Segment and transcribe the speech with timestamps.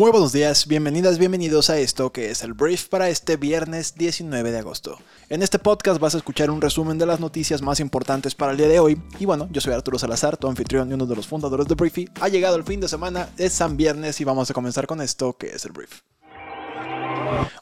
[0.00, 4.50] Muy buenos días, bienvenidas, bienvenidos a esto que es el brief para este viernes 19
[4.50, 4.96] de agosto.
[5.28, 8.56] En este podcast vas a escuchar un resumen de las noticias más importantes para el
[8.56, 8.98] día de hoy.
[9.18, 12.08] Y bueno, yo soy Arturo Salazar, tu anfitrión y uno de los fundadores de Briefy.
[12.22, 15.34] Ha llegado el fin de semana, es San Viernes y vamos a comenzar con esto
[15.34, 16.00] que es el brief.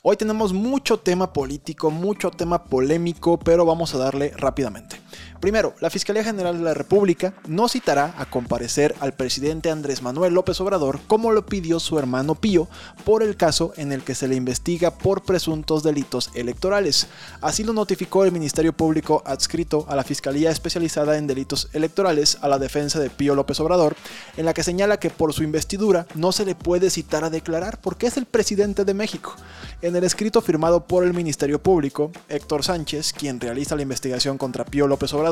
[0.03, 5.01] Hoy tenemos mucho tema político, mucho tema polémico, pero vamos a darle rápidamente.
[5.41, 10.35] Primero, la Fiscalía General de la República no citará a comparecer al presidente Andrés Manuel
[10.35, 12.67] López Obrador como lo pidió su hermano Pío
[13.05, 17.07] por el caso en el que se le investiga por presuntos delitos electorales.
[17.41, 22.49] Así lo notificó el Ministerio Público adscrito a la Fiscalía Especializada en Delitos Electorales a
[22.49, 23.95] la defensa de Pío López Obrador,
[24.37, 27.81] en la que señala que por su investidura no se le puede citar a declarar
[27.81, 29.37] porque es el presidente de México.
[29.83, 34.65] En el escrito firmado por el Ministerio Público, Héctor Sánchez, quien realiza la investigación contra
[34.65, 35.28] Pío López Obrador,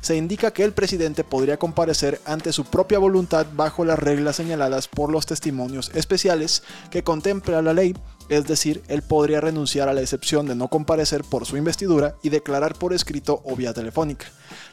[0.00, 4.88] se indica que el presidente podría comparecer ante su propia voluntad bajo las reglas señaladas
[4.88, 7.94] por los testimonios especiales que contempla la ley
[8.28, 12.28] es decir, él podría renunciar a la excepción de no comparecer por su investidura y
[12.28, 14.26] declarar por escrito o vía telefónica.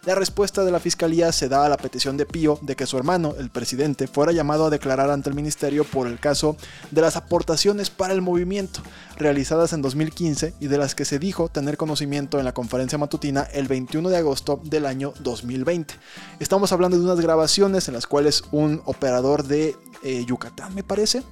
[0.06, 2.97] La respuesta de la fiscalía se da a la petición de Pío de que su
[2.97, 6.58] hermano, el presidente, fuera llamado a declarar ante el ministerio por el caso
[6.92, 8.81] de las aportaciones para el movimiento
[9.17, 13.44] realizadas en 2015 y de las que se dijo tener conocimiento en la conferencia matutina
[13.53, 15.95] el 21 de agosto del año 2020.
[16.40, 21.23] Estamos hablando de unas grabaciones en las cuales un operador de eh, Yucatán, me parece,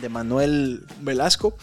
[0.00, 1.54] de Manuel Velasco,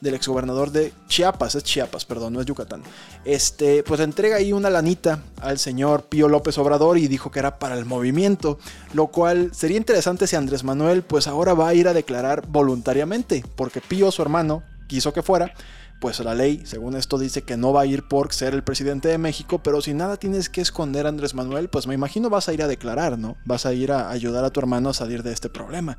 [0.00, 2.82] del exgobernador de Chiapas, es Chiapas, perdón, no es Yucatán.
[3.24, 7.58] Este, pues entrega ahí una lanita al señor Pío López Obrador y dijo que era
[7.58, 8.58] para el movimiento,
[8.94, 13.44] lo cual sería interesante si Andrés Manuel pues ahora va a ir a declarar voluntariamente,
[13.56, 15.52] porque Pío, su hermano, quiso que fuera,
[16.00, 19.08] pues la ley, según esto, dice que no va a ir por ser el presidente
[19.08, 22.54] de México, pero si nada tienes que esconder, Andrés Manuel, pues me imagino vas a
[22.54, 23.36] ir a declarar, ¿no?
[23.44, 25.98] Vas a ir a ayudar a tu hermano a salir de este problema,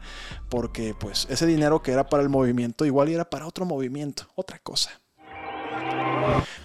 [0.50, 4.60] porque pues ese dinero que era para el movimiento igual era para otro movimiento, otra
[4.60, 4.90] cosa.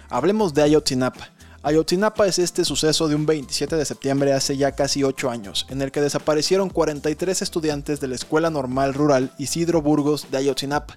[0.09, 1.29] Hablemos de Ayotzinapa.
[1.67, 5.81] Ayotzinapa es este suceso de un 27 de septiembre hace ya casi 8 años, en
[5.81, 10.95] el que desaparecieron 43 estudiantes de la Escuela Normal Rural Isidro Burgos de Ayotzinapa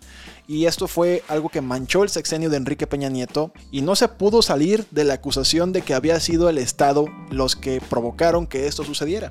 [0.51, 4.09] y esto fue algo que manchó el sexenio de Enrique Peña Nieto y no se
[4.09, 8.67] pudo salir de la acusación de que había sido el Estado los que provocaron que
[8.67, 9.31] esto sucediera.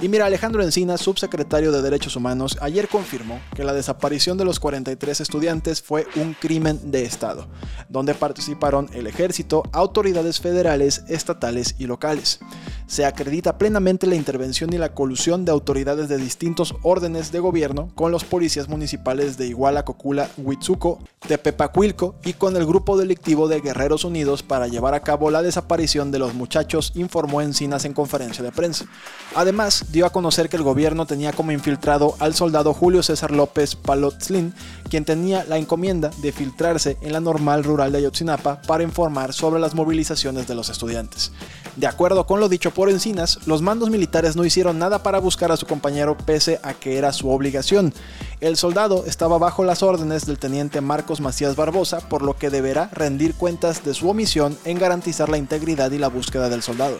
[0.00, 4.58] Y mira, Alejandro Encina, subsecretario de Derechos Humanos, ayer confirmó que la desaparición de los
[4.58, 7.46] 43 estudiantes fue un crimen de Estado,
[7.88, 12.40] donde participaron el ejército, autoridades federales, estatales y locales.
[12.86, 17.90] Se acredita plenamente la intervención y la colusión de autoridades de distintos órdenes de gobierno
[17.96, 23.60] con los policías municipales de Iguala, Cocula, Huitzuco, Tepepacuilco y con el grupo delictivo de
[23.60, 28.44] Guerreros Unidos para llevar a cabo la desaparición de los muchachos, informó Encinas en conferencia
[28.44, 28.86] de prensa.
[29.34, 33.74] Además, dio a conocer que el gobierno tenía como infiltrado al soldado Julio César López
[33.74, 34.54] Palotzlin,
[34.88, 39.60] quien tenía la encomienda de filtrarse en la normal rural de Ayotzinapa para informar sobre
[39.60, 41.30] las movilizaciones de los estudiantes.
[41.76, 45.52] De acuerdo con lo dicho por Encinas, los mandos militares no hicieron nada para buscar
[45.52, 47.92] a su compañero pese a que era su obligación.
[48.40, 52.88] El soldado estaba bajo las órdenes del teniente Marcos Macías Barbosa, por lo que deberá
[52.92, 56.98] rendir cuentas de su omisión en garantizar la integridad y la búsqueda del soldado.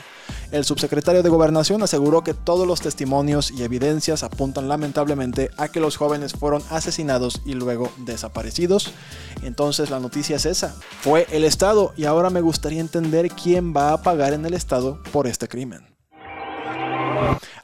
[0.50, 5.80] El subsecretario de Gobernación aseguró que todos los testimonios y evidencias apuntan lamentablemente a que
[5.80, 8.92] los jóvenes fueron asesinados y luego desaparecidos.
[9.42, 10.74] Entonces la noticia es esa.
[11.00, 15.02] Fue el Estado y ahora me gustaría entender quién va a pagar en el Estado
[15.12, 15.96] por este crimen.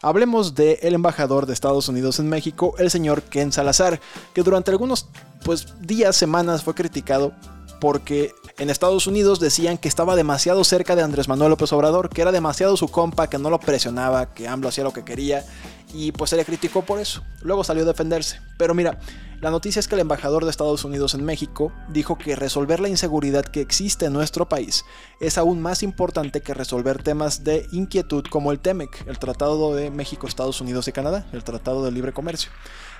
[0.00, 4.00] Hablemos del el embajador de Estados Unidos en México, el señor Ken Salazar,
[4.34, 5.06] que durante algunos
[5.44, 7.32] pues, días, semanas fue criticado
[7.80, 12.22] porque en Estados Unidos decían que estaba demasiado cerca de Andrés Manuel López Obrador, que
[12.22, 15.44] era demasiado su compa, que no lo presionaba, que AMLO hacía lo que quería
[15.92, 17.22] y pues se le criticó por eso.
[17.42, 18.40] Luego salió a defenderse.
[18.56, 18.98] Pero mira,
[19.42, 22.88] la noticia es que el embajador de Estados Unidos en México dijo que resolver la
[22.88, 24.84] inseguridad que existe en nuestro país
[25.20, 29.90] es aún más importante que resolver temas de inquietud como el TEMEC, el Tratado de
[29.90, 32.52] México, Estados Unidos y Canadá, el Tratado de Libre Comercio.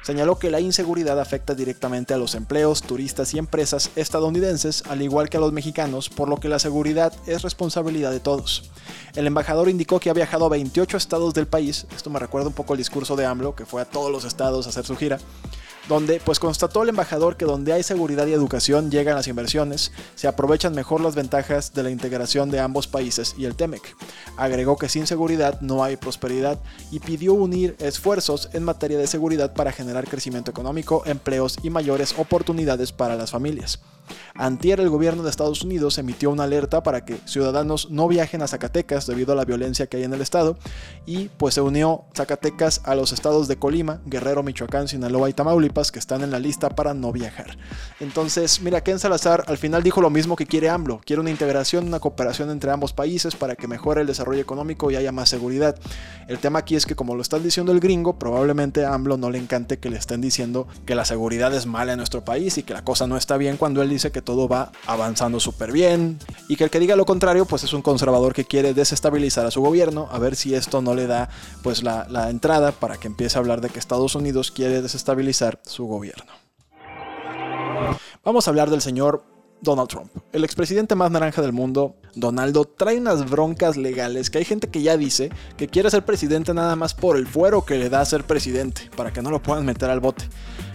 [0.03, 5.29] Señaló que la inseguridad afecta directamente a los empleos, turistas y empresas estadounidenses, al igual
[5.29, 8.73] que a los mexicanos, por lo que la seguridad es responsabilidad de todos.
[9.15, 12.55] El embajador indicó que ha viajado a 28 estados del país, esto me recuerda un
[12.55, 15.19] poco el discurso de AMLO, que fue a todos los estados a hacer su gira,
[15.88, 20.29] donde pues constató el embajador que donde hay seguridad y educación llegan las inversiones, se
[20.29, 23.96] aprovechan mejor las ventajas de la integración de ambos países y el TEMEC.
[24.37, 26.58] Agregó que sin seguridad no hay prosperidad
[26.90, 32.14] y pidió unir esfuerzos en materia de seguridad para generar crecimiento económico, empleos y mayores
[32.19, 33.81] oportunidades para las familias.
[34.34, 38.49] Antier el gobierno de Estados Unidos emitió una alerta para que ciudadanos no viajen a
[38.49, 40.56] Zacatecas debido a la violencia que hay en el estado
[41.06, 45.93] y pues se unió Zacatecas a los estados de Colima, Guerrero, Michoacán, Sinaloa y Tamaulipas
[45.93, 47.56] que están en la lista para no viajar.
[48.00, 51.87] Entonces, mira, Ken Salazar al final dijo lo mismo que quiere AMLO, quiere una integración,
[51.87, 55.76] una cooperación entre ambos países para que mejore el desarrollo económico y haya más seguridad.
[56.28, 59.31] El tema aquí es que como lo está diciendo el gringo, probablemente a AMLO no
[59.31, 62.62] le encante que le estén diciendo que la seguridad es mala en nuestro país y
[62.62, 66.19] que la cosa no está bien cuando él dice que todo va avanzando súper bien
[66.49, 69.50] y que el que diga lo contrario pues es un conservador que quiere desestabilizar a
[69.50, 71.28] su gobierno a ver si esto no le da
[71.62, 75.60] pues la, la entrada para que empiece a hablar de que Estados Unidos quiere desestabilizar
[75.64, 76.32] su gobierno.
[78.25, 79.25] Vamos a hablar del señor
[79.62, 80.10] Donald Trump.
[80.32, 84.82] El expresidente más naranja del mundo, Donaldo, trae unas broncas legales que hay gente que
[84.82, 88.25] ya dice que quiere ser presidente nada más por el fuero que le da ser
[88.25, 90.25] presidente, para que no lo puedan meter al bote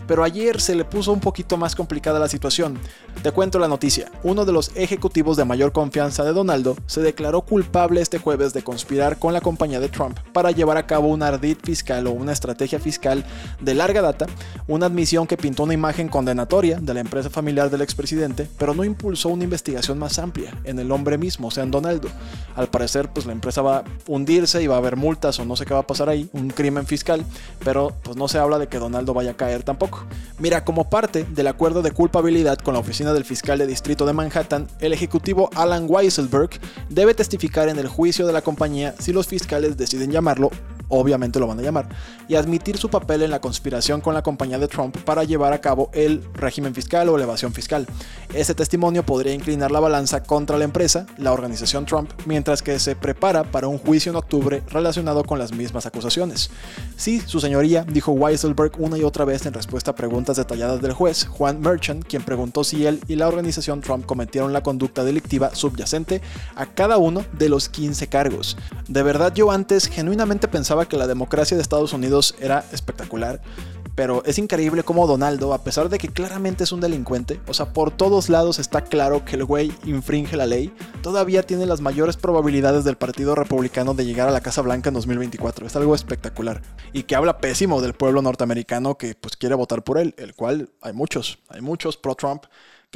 [0.07, 2.77] pero ayer se le puso un poquito más complicada la situación.
[3.21, 4.11] Te cuento la noticia.
[4.23, 8.63] Uno de los ejecutivos de mayor confianza de Donaldo se declaró culpable este jueves de
[8.63, 12.31] conspirar con la compañía de Trump para llevar a cabo un ardid fiscal o una
[12.31, 13.25] estrategia fiscal
[13.59, 14.27] de larga data,
[14.67, 18.83] una admisión que pintó una imagen condenatoria de la empresa familiar del expresidente, pero no
[18.83, 22.09] impulsó una investigación más amplia en el hombre mismo, o sea, en Donaldo.
[22.55, 25.55] Al parecer, pues la empresa va a hundirse y va a haber multas o no
[25.55, 27.25] sé qué va a pasar ahí, un crimen fiscal,
[27.63, 29.96] pero pues no se habla de que Donaldo vaya a caer tampoco.
[30.39, 34.13] Mira, como parte del acuerdo de culpabilidad con la oficina del fiscal de distrito de
[34.13, 36.51] Manhattan, el ejecutivo Alan Weisselberg
[36.89, 40.51] debe testificar en el juicio de la compañía si los fiscales deciden llamarlo
[40.89, 41.89] obviamente lo van a llamar,
[42.27, 45.61] y admitir su papel en la conspiración con la compañía de Trump para llevar a
[45.61, 47.87] cabo el régimen fiscal o elevación fiscal.
[48.33, 52.95] Ese testimonio podría inclinar la balanza contra la empresa, la organización Trump, mientras que se
[52.95, 56.49] prepara para un juicio en octubre relacionado con las mismas acusaciones.
[56.95, 60.93] Sí, su señoría, dijo Weisselberg una y otra vez en respuesta a preguntas detalladas del
[60.93, 65.53] juez, Juan Merchant, quien preguntó si él y la organización Trump cometieron la conducta delictiva
[65.53, 66.21] subyacente
[66.55, 68.57] a cada uno de los 15 cargos.
[68.87, 73.41] De verdad yo antes genuinamente pensaba que la democracia de Estados Unidos era espectacular,
[73.97, 77.73] pero es increíble cómo Donaldo, a pesar de que claramente es un delincuente, o sea,
[77.73, 80.71] por todos lados está claro que el güey infringe la ley,
[81.01, 84.93] todavía tiene las mayores probabilidades del Partido Republicano de llegar a la Casa Blanca en
[84.93, 85.65] 2024.
[85.65, 86.61] Es algo espectacular.
[86.93, 90.69] Y que habla pésimo del pueblo norteamericano que pues quiere votar por él, el cual
[90.81, 92.43] hay muchos, hay muchos pro-Trump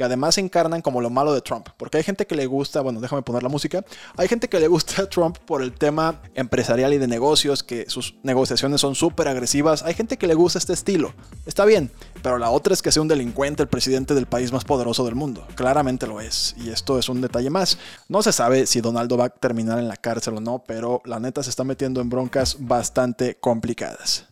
[0.02, 1.68] que además encarnan como lo malo de Trump.
[1.76, 3.84] Porque hay gente que le gusta, bueno, déjame poner la música,
[4.16, 7.88] hay gente que le gusta a Trump por el tema empresarial y de negocios, que
[7.88, 9.84] sus negociaciones son súper agresivas.
[9.84, 11.14] Hay gente que le gusta este estilo.
[11.46, 14.64] Está bien, pero la otra es que sea un delincuente el presidente del país más
[14.64, 15.46] poderoso del mundo.
[15.54, 16.56] Claramente lo es.
[16.58, 17.78] Y esto es un detalle más.
[18.08, 21.20] No se sabe si Donaldo va a terminar en la cárcel o no, pero la
[21.20, 24.31] neta se está metiendo en broncas bastante complicadas.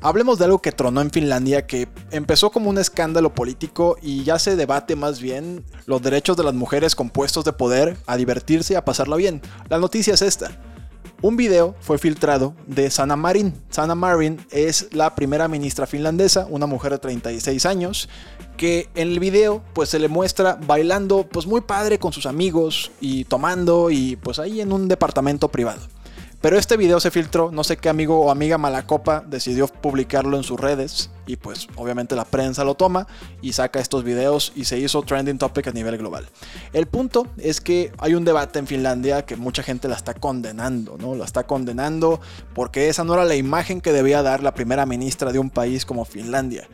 [0.00, 4.38] Hablemos de algo que tronó en Finlandia, que empezó como un escándalo político y ya
[4.40, 8.72] se debate más bien los derechos de las mujeres con puestos de poder a divertirse
[8.72, 9.40] y a pasarla bien.
[9.68, 10.50] La noticia es esta.
[11.22, 13.54] Un video fue filtrado de Sanna Marin.
[13.70, 18.08] Sanna Marin es la primera ministra finlandesa, una mujer de 36 años,
[18.56, 22.90] que en el video pues se le muestra bailando pues muy padre con sus amigos
[23.00, 25.82] y tomando y pues ahí en un departamento privado.
[26.42, 30.42] Pero este video se filtró, no sé qué amigo o amiga malacopa decidió publicarlo en
[30.42, 33.06] sus redes y pues obviamente la prensa lo toma
[33.40, 36.28] y saca estos videos y se hizo trending topic a nivel global.
[36.72, 40.98] El punto es que hay un debate en Finlandia que mucha gente la está condenando,
[40.98, 41.14] ¿no?
[41.14, 42.20] La está condenando
[42.54, 45.86] porque esa no era la imagen que debía dar la primera ministra de un país
[45.86, 46.66] como Finlandia.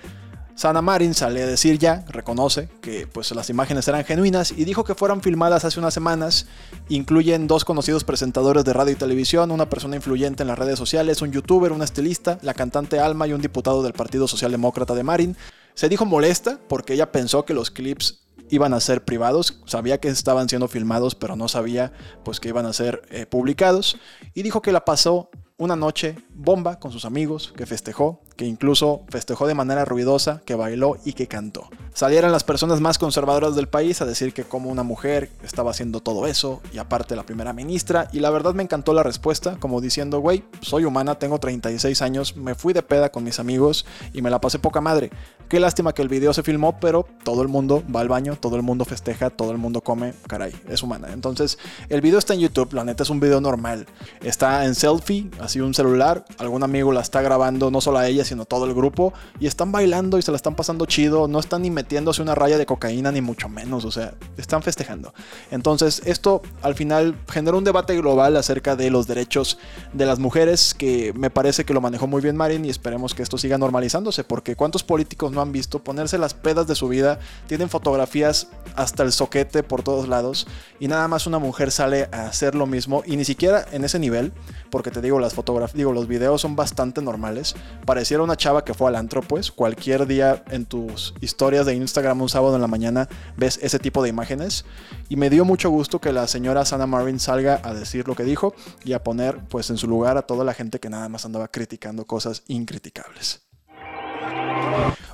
[0.58, 4.82] Sana Marin sale a decir ya, reconoce que pues, las imágenes eran genuinas y dijo
[4.82, 6.46] que fueron filmadas hace unas semanas.
[6.88, 11.22] Incluyen dos conocidos presentadores de radio y televisión, una persona influyente en las redes sociales,
[11.22, 15.36] un youtuber, una estilista, la cantante Alma y un diputado del Partido Socialdemócrata de Marin.
[15.74, 20.08] Se dijo molesta porque ella pensó que los clips iban a ser privados, sabía que
[20.08, 21.92] estaban siendo filmados, pero no sabía
[22.24, 23.96] pues que iban a ser eh, publicados
[24.34, 29.02] y dijo que la pasó una noche bomba con sus amigos, que festejó, que incluso
[29.08, 31.68] festejó de manera ruidosa, que bailó y que cantó.
[31.92, 35.98] Salieron las personas más conservadoras del país a decir que como una mujer estaba haciendo
[35.98, 39.80] todo eso, y aparte la primera ministra, y la verdad me encantó la respuesta, como
[39.80, 44.22] diciendo, güey, soy humana, tengo 36 años, me fui de peda con mis amigos y
[44.22, 45.10] me la pasé poca madre,
[45.48, 48.56] Qué lástima que el video se filmó, pero todo el mundo va al baño, todo
[48.56, 51.08] el mundo festeja, todo el mundo come, caray, es humana.
[51.10, 53.86] Entonces, el video está en YouTube, la neta es un video normal.
[54.22, 58.26] Está en selfie, así un celular, algún amigo la está grabando, no solo a ella,
[58.28, 61.62] sino todo el grupo, y están bailando y se la están pasando chido, no están
[61.62, 65.12] ni metiéndose una raya de cocaína, ni mucho menos, o sea, están festejando.
[65.50, 69.58] Entonces, esto al final genera un debate global acerca de los derechos
[69.92, 73.22] de las mujeres, que me parece que lo manejó muy bien Marin y esperemos que
[73.22, 77.18] esto siga normalizándose, porque ¿cuántos políticos no han visto ponerse las pedas de su vida?
[77.46, 80.46] Tienen fotografías hasta el soquete por todos lados
[80.78, 83.98] y nada más una mujer sale a hacer lo mismo y ni siquiera en ese
[83.98, 84.32] nivel,
[84.70, 87.54] porque te digo, las fotografías, digo, los videos son bastante normales.
[87.84, 92.22] Pareciera una chava que fue al antro, pues cualquier día en tus historias de Instagram
[92.22, 94.64] un sábado en la mañana ves ese tipo de imágenes
[95.08, 98.24] y me dio mucho gusto que la señora Sana Marin salga a decir lo que
[98.24, 101.24] dijo y a poner pues en su lugar a toda la gente que nada más
[101.24, 103.42] andaba criticando cosas incriticables.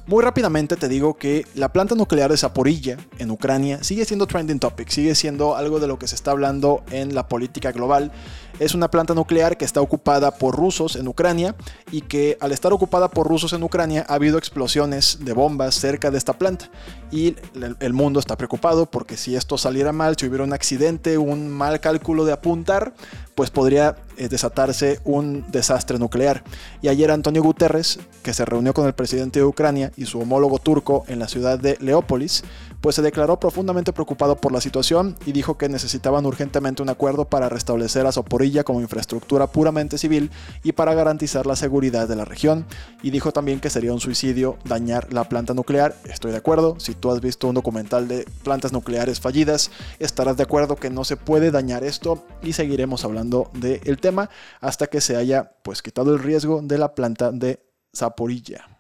[0.07, 4.59] Muy rápidamente te digo que la planta nuclear de Zaporilla en Ucrania sigue siendo trending
[4.59, 8.13] topic, sigue siendo algo de lo que se está hablando en la política global.
[8.59, 11.57] Es una planta nuclear que está ocupada por rusos en Ucrania
[11.91, 16.11] y que al estar ocupada por rusos en Ucrania ha habido explosiones de bombas cerca
[16.11, 16.71] de esta planta
[17.11, 17.35] y
[17.81, 21.81] el mundo está preocupado porque si esto saliera mal, si hubiera un accidente, un mal
[21.81, 22.93] cálculo de apuntar,
[23.35, 26.45] pues podría eh, desatarse un desastre nuclear.
[26.83, 30.59] Y ayer Antonio Guterres, que se reunió con el presidente de Ucrania y su homólogo
[30.59, 32.45] turco en la ciudad de Leópolis,
[32.81, 37.25] pues se declaró profundamente preocupado por la situación y dijo que necesitaban urgentemente un acuerdo
[37.25, 40.31] para restablecer a Soporilla como infraestructura puramente civil
[40.63, 42.67] y para garantizar la seguridad de la región.
[43.03, 45.97] Y dijo también que sería un suicidio dañar la planta nuclear.
[46.05, 50.43] Estoy de acuerdo, si tú has visto un documental de plantas nucleares fallidas, estarás de
[50.43, 54.29] acuerdo que no se puede dañar esto y seguiremos hablando del tema
[54.61, 57.65] hasta que se haya pues quitado el riesgo de la planta de
[57.97, 58.74] Zaporilla.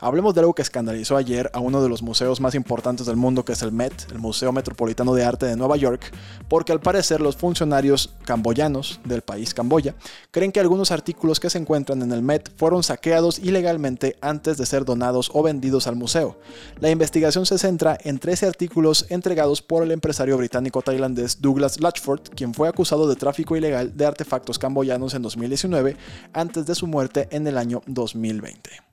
[0.00, 3.44] Hablemos de algo que escandalizó ayer a uno de los museos más importantes del mundo,
[3.44, 6.12] que es el Met, el Museo Metropolitano de Arte de Nueva York,
[6.48, 9.96] porque al parecer los funcionarios camboyanos del país Camboya
[10.30, 14.66] creen que algunos artículos que se encuentran en el Met fueron saqueados ilegalmente antes de
[14.66, 16.38] ser donados o vendidos al museo.
[16.78, 22.20] La investigación se centra en 13 artículos entregados por el empresario británico tailandés Douglas Latchford,
[22.36, 25.96] quien fue acusado de tráfico ilegal de artefactos camboyanos en 2019
[26.32, 28.87] antes de su muerte en el año 2020.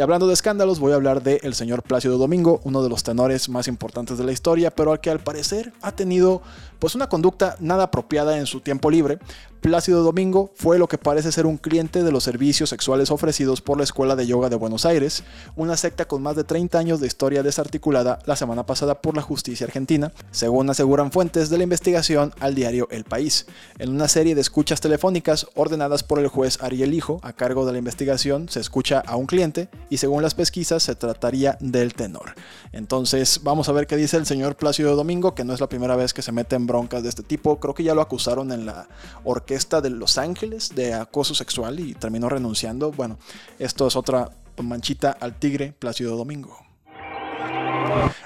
[0.00, 3.02] Y hablando de escándalos, voy a hablar de el señor Plácido Domingo, uno de los
[3.02, 6.40] tenores más importantes de la historia, pero al que al parecer ha tenido
[6.80, 9.18] pues una conducta nada apropiada en su tiempo libre.
[9.60, 13.76] Plácido Domingo fue lo que parece ser un cliente de los servicios sexuales ofrecidos por
[13.76, 15.22] la Escuela de Yoga de Buenos Aires,
[15.54, 19.22] una secta con más de 30 años de historia desarticulada la semana pasada por la
[19.22, 23.46] justicia argentina, según aseguran fuentes de la investigación al diario El País.
[23.78, 27.72] En una serie de escuchas telefónicas ordenadas por el juez Ariel Hijo a cargo de
[27.72, 32.34] la investigación, se escucha a un cliente y según las pesquisas se trataría del tenor.
[32.72, 35.96] Entonces vamos a ver qué dice el señor Plácido Domingo, que no es la primera
[35.96, 38.64] vez que se mete en broncas de este tipo, creo que ya lo acusaron en
[38.64, 38.88] la
[39.24, 42.92] orquesta de Los Ángeles de acoso sexual y terminó renunciando.
[42.92, 43.18] Bueno,
[43.58, 44.30] esto es otra
[44.62, 46.56] manchita al tigre Plácido Domingo.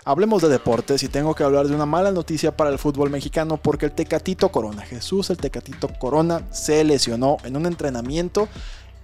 [0.05, 3.57] Hablemos de deportes y tengo que hablar de una mala noticia para el fútbol mexicano
[3.57, 8.49] porque el Tecatito Corona, Jesús el Tecatito Corona, se lesionó en un entrenamiento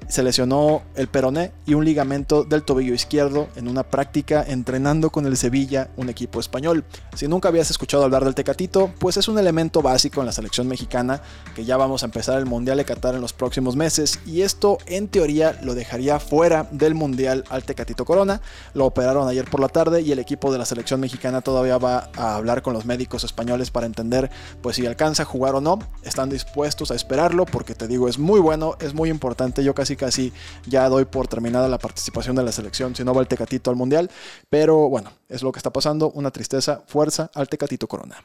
[0.08, 5.26] se lesionó el peroné y un ligamento del tobillo izquierdo en una práctica entrenando con
[5.26, 6.84] el Sevilla, un equipo español.
[7.14, 10.66] Si nunca habías escuchado hablar del Tecatito, pues es un elemento básico en la selección
[10.66, 11.22] mexicana
[11.54, 14.78] que ya vamos a empezar el Mundial de Qatar en los próximos meses y esto
[14.86, 18.40] en teoría lo dejaría fuera del Mundial al Tecatito Corona.
[18.74, 22.10] Lo operaron ayer por la tarde y el equipo de la selección mexicana todavía va
[22.16, 24.30] a hablar con los médicos españoles para entender
[24.62, 25.78] pues si alcanza a jugar o no.
[26.02, 29.62] Están dispuestos a esperarlo porque te digo es muy bueno, es muy importante.
[29.64, 30.32] Yo casi casi
[30.66, 33.76] ya doy por terminada la participación de la selección si no va el Tecatito al
[33.76, 34.10] Mundial.
[34.48, 36.10] Pero bueno, es lo que está pasando.
[36.10, 38.16] Una tristeza, fuerza al Tecatito Corona.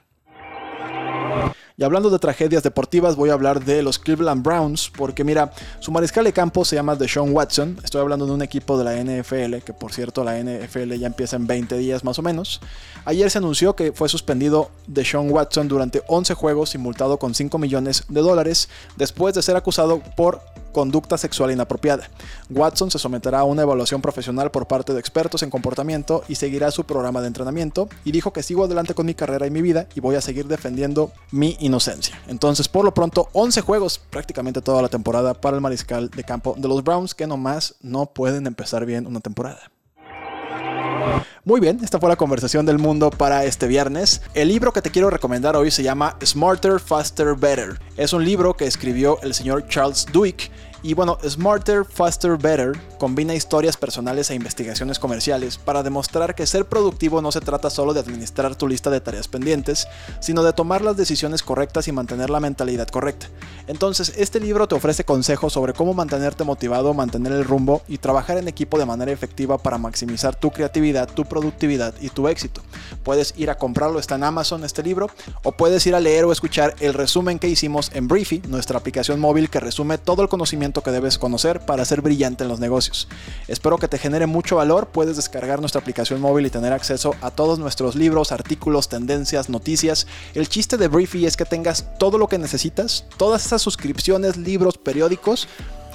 [1.77, 5.91] Y hablando de tragedias deportivas, voy a hablar de los Cleveland Browns, porque mira, su
[5.91, 7.77] mariscal de campo se llama Deshaun Watson.
[7.83, 11.35] Estoy hablando de un equipo de la NFL, que por cierto la NFL ya empieza
[11.35, 12.61] en 20 días más o menos.
[13.03, 17.57] Ayer se anunció que fue suspendido Deshaun Watson durante 11 juegos y multado con 5
[17.57, 20.39] millones de dólares después de ser acusado por
[20.75, 22.09] conducta sexual inapropiada.
[22.49, 26.69] Watson se someterá a una evaluación profesional por parte de expertos en comportamiento y seguirá
[26.69, 29.87] su programa de entrenamiento y dijo que sigo adelante con mi carrera y mi vida
[29.95, 32.21] y voy a seguir defendiendo mi inocencia.
[32.27, 36.55] Entonces, por lo pronto, 11 juegos, prácticamente toda la temporada para el mariscal de campo
[36.57, 39.71] de los Browns que nomás no pueden empezar bien una temporada.
[41.47, 44.23] Muy bien, esta fue la conversación del mundo para este viernes.
[44.33, 47.79] El libro que te quiero recomendar hoy se llama Smarter, Faster, Better.
[47.97, 50.49] Es un libro que escribió el señor Charles Duhigg
[50.83, 56.65] Y bueno, Smarter, Faster, Better combina historias personales e investigaciones comerciales para demostrar que ser
[56.65, 59.87] productivo no se trata solo de administrar tu lista de tareas pendientes,
[60.19, 63.27] sino de tomar las decisiones correctas y mantener la mentalidad correcta.
[63.67, 68.37] Entonces, este libro te ofrece consejos sobre cómo mantenerte motivado, mantener el rumbo y trabajar
[68.37, 72.61] en equipo de manera efectiva para maximizar tu creatividad, tu productividad y tu éxito.
[73.03, 75.09] Puedes ir a comprarlo, está en Amazon este libro,
[75.43, 79.19] o puedes ir a leer o escuchar el resumen que hicimos en Briefy, nuestra aplicación
[79.19, 83.07] móvil que resume todo el conocimiento que debes conocer para ser brillante en los negocios.
[83.47, 87.31] Espero que te genere mucho valor, puedes descargar nuestra aplicación móvil y tener acceso a
[87.31, 90.07] todos nuestros libros, artículos, tendencias, noticias.
[90.33, 94.77] El chiste de Briefy es que tengas todo lo que necesitas, todas esas suscripciones, libros,
[94.77, 95.47] periódicos,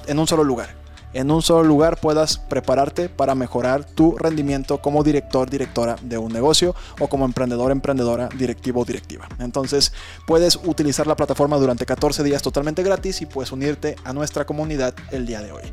[0.07, 0.80] en un solo lugar
[1.13, 6.33] en un solo lugar puedas prepararte para mejorar tu rendimiento como director, directora de un
[6.33, 9.29] negocio o como emprendedor, emprendedora, directivo directiva.
[9.39, 9.93] Entonces
[10.27, 14.95] puedes utilizar la plataforma durante 14 días totalmente gratis y puedes unirte a nuestra comunidad
[15.11, 15.65] el día de hoy.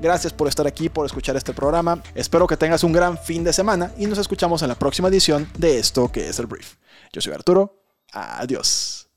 [0.00, 2.02] Gracias por estar aquí, por escuchar este programa.
[2.14, 5.48] Espero que tengas un gran fin de semana y nos escuchamos en la próxima edición
[5.56, 6.74] de esto que es el brief.
[7.12, 7.82] Yo soy Arturo.
[8.12, 9.08] Adiós.